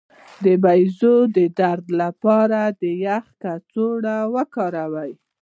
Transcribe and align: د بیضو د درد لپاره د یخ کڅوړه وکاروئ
د 0.43 0.45
بیضو 0.63 1.15
د 1.35 1.37
درد 1.59 1.85
لپاره 2.01 2.59
د 2.81 2.83
یخ 3.05 3.25
کڅوړه 3.41 4.17
وکاروئ 4.35 5.11